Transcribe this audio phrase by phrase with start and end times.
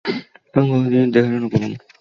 [0.49, 1.71] এবং গবাদিপশুগুলোর দেখাশোনা করুন।